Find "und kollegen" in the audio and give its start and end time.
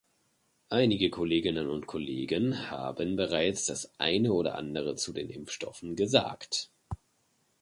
1.69-2.71